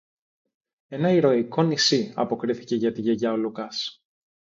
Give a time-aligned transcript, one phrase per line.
[0.87, 4.03] Ένα ηρωικό νησί, αποκρίθηκε για τη Γιαγιά ο Λουκάς.